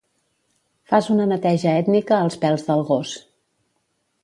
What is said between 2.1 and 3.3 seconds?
als pèls del gos.